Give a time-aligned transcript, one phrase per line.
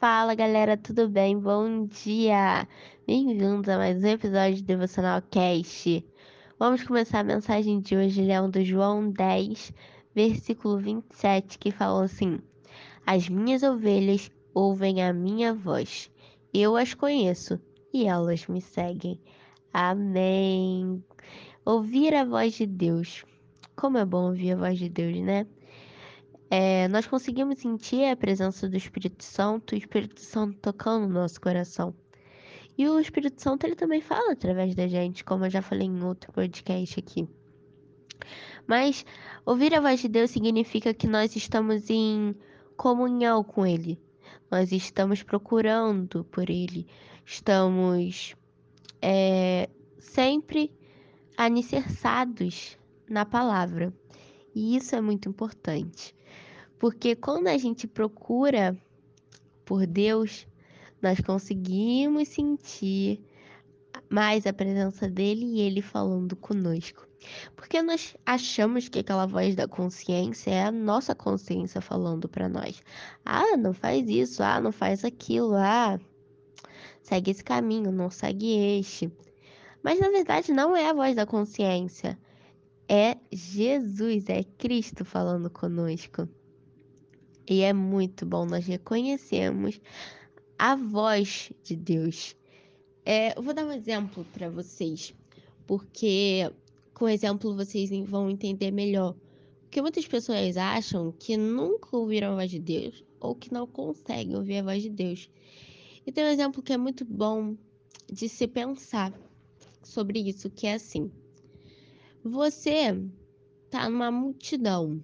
[0.00, 1.38] Fala galera, tudo bem?
[1.38, 2.66] Bom dia!
[3.06, 6.02] Bem-vindos a mais um episódio do Devocional Cast.
[6.58, 9.74] Vamos começar a mensagem de hoje lendo João 10,
[10.14, 12.38] versículo 27, que fala assim:
[13.04, 16.10] As minhas ovelhas ouvem a minha voz,
[16.54, 17.60] eu as conheço
[17.92, 19.20] e elas me seguem.
[19.70, 21.04] Amém!
[21.62, 23.22] Ouvir a voz de Deus.
[23.76, 25.46] Como é bom ouvir a voz de Deus, né?
[26.50, 31.40] É, nós conseguimos sentir a presença do Espírito Santo, o Espírito Santo tocando no nosso
[31.40, 31.94] coração.
[32.76, 36.02] E o Espírito Santo ele também fala através da gente, como eu já falei em
[36.02, 37.28] outro podcast aqui.
[38.66, 39.04] Mas
[39.46, 42.34] ouvir a voz de Deus significa que nós estamos em
[42.76, 44.00] comunhão com Ele.
[44.50, 46.86] Nós estamos procurando por Ele.
[47.24, 48.34] Estamos
[49.00, 50.72] é, sempre
[51.36, 52.76] alicerçados
[53.08, 53.92] na palavra.
[54.54, 56.14] E isso é muito importante.
[56.78, 58.76] Porque quando a gente procura
[59.64, 60.46] por Deus,
[61.00, 63.20] nós conseguimos sentir
[64.08, 67.06] mais a presença dele e ele falando conosco.
[67.54, 72.82] Porque nós achamos que aquela voz da consciência é a nossa consciência falando para nós.
[73.24, 76.00] Ah, não faz isso, ah, não faz aquilo, ah,
[77.02, 79.12] segue esse caminho, não segue este.
[79.82, 82.18] Mas na verdade não é a voz da consciência.
[82.92, 86.28] É Jesus, é Cristo falando conosco.
[87.48, 89.80] E é muito bom nós reconhecemos
[90.58, 92.34] a voz de Deus.
[93.04, 95.14] É, eu vou dar um exemplo para vocês,
[95.68, 96.52] porque
[96.92, 99.14] com exemplo vocês vão entender melhor.
[99.60, 104.34] Porque muitas pessoas acham que nunca ouviram a voz de Deus ou que não conseguem
[104.34, 105.30] ouvir a voz de Deus.
[106.04, 107.56] E tem um exemplo que é muito bom
[108.12, 109.14] de se pensar
[109.80, 111.08] sobre isso, que é assim.
[112.22, 113.02] Você
[113.70, 115.02] tá numa multidão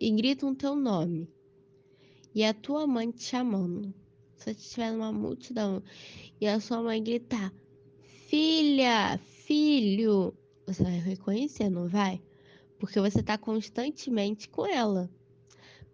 [0.00, 1.28] e gritam teu nome
[2.34, 3.92] e a tua mãe te chamando.
[4.34, 5.82] Se você estiver numa multidão
[6.40, 7.52] e a sua mãe gritar:
[8.28, 10.34] Filha, filho,
[10.66, 12.22] você vai reconhecer, não vai?
[12.78, 15.10] Porque você está constantemente com ela.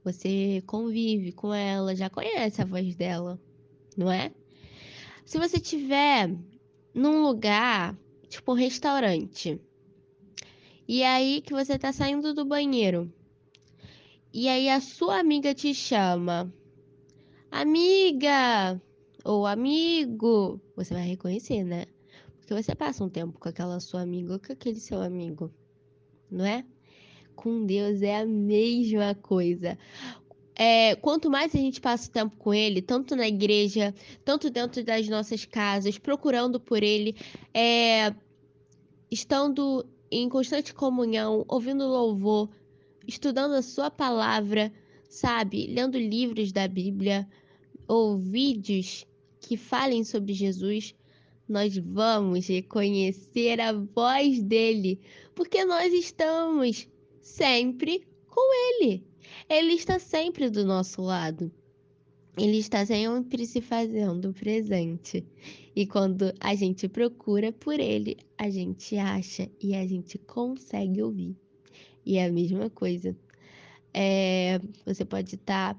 [0.05, 3.41] Você convive com ela, já conhece a voz dela,
[3.97, 4.31] não é?
[5.25, 6.33] Se você estiver
[6.95, 7.99] num lugar,
[8.29, 9.61] tipo um restaurante,
[10.93, 13.11] e aí que você está saindo do banheiro
[14.31, 16.53] e aí a sua amiga te chama.
[17.51, 18.79] Amiga!
[19.25, 20.61] Ou amigo!
[20.77, 21.87] Você vai reconhecer, né?
[22.37, 25.51] Porque você passa um tempo com aquela sua amiga ou com aquele seu amigo.
[26.31, 26.63] Não é?
[27.35, 29.79] Com Deus é a mesma coisa.
[30.55, 33.95] É, quanto mais a gente passa tempo com Ele, tanto na igreja,
[34.27, 37.17] tanto dentro das nossas casas, procurando por Ele,
[37.55, 38.15] é,
[39.11, 42.51] estando em constante comunhão, ouvindo louvor,
[43.09, 44.73] estudando a sua palavra,
[45.09, 45.67] sabe?
[45.67, 47.27] Lendo livros da Bíblia
[47.89, 49.07] ou vídeos
[49.41, 50.95] que falem sobre Jesus,
[51.49, 55.01] nós vamos reconhecer a voz dele,
[55.35, 56.87] porque nós estamos
[57.21, 59.05] sempre com ele.
[59.49, 61.51] Ele está sempre do nosso lado.
[62.37, 65.25] Ele está sempre se fazendo presente.
[65.77, 71.37] E quando a gente procura por ele, a gente acha e a gente consegue ouvir.
[72.07, 73.15] E é a mesma coisa.
[73.93, 75.79] É, você pode estar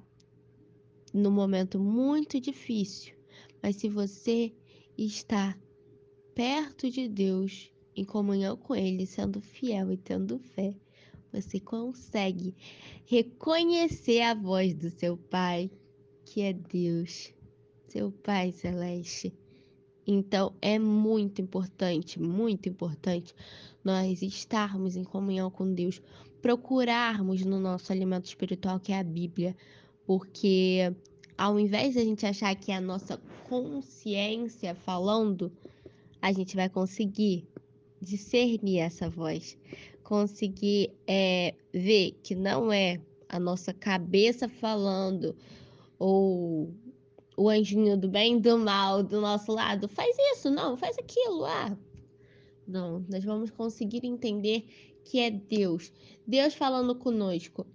[1.12, 3.16] num momento muito difícil,
[3.62, 4.54] mas se você
[4.96, 5.58] está
[6.36, 10.76] perto de Deus, em comunhão com Ele, sendo fiel e tendo fé,
[11.32, 12.56] você consegue
[13.06, 15.70] reconhecer a voz do seu Pai,
[16.26, 17.34] que é Deus,
[17.88, 19.34] seu Pai Celeste.
[20.06, 23.34] Então é muito importante, muito importante
[23.84, 26.02] nós estarmos em comunhão com Deus,
[26.42, 29.56] procurarmos no nosso alimento espiritual, que é a Bíblia,
[30.06, 30.94] porque
[31.38, 33.18] ao invés de a gente achar que é a nossa
[33.48, 35.52] consciência falando,
[36.22, 37.48] a gente vai conseguir
[38.02, 39.58] discernir essa voz,
[40.04, 45.36] conseguir é, ver que não é a nossa cabeça falando
[46.04, 46.76] ou
[47.38, 51.46] o anjinho do bem e do mal do nosso lado, faz isso, não, faz aquilo,
[51.46, 51.78] ah.
[52.68, 54.66] Não, nós vamos conseguir entender
[55.06, 55.94] que é Deus,
[56.28, 57.66] Deus falando conosco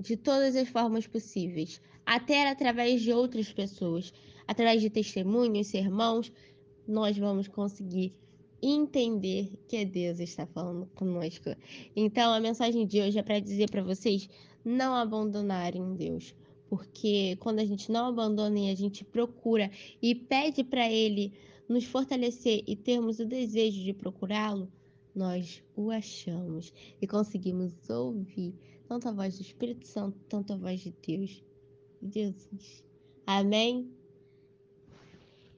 [0.00, 4.12] de todas as formas possíveis, até através de outras pessoas,
[4.48, 6.32] através de testemunhos, sermãos,
[6.88, 8.12] nós vamos conseguir
[8.60, 11.50] entender que Deus está falando conosco.
[11.94, 14.28] Então, a mensagem de hoje é para dizer para vocês
[14.64, 16.34] não abandonarem Deus,
[16.70, 19.68] porque quando a gente não abandona e a gente procura
[20.00, 21.32] e pede para Ele
[21.68, 24.70] nos fortalecer e termos o desejo de procurá-lo,
[25.12, 26.72] nós o achamos
[27.02, 28.54] e conseguimos ouvir
[28.86, 31.42] tanto a voz do Espírito Santo, tanto a voz de Deus.
[32.02, 32.84] Jesus.
[33.26, 33.90] Amém?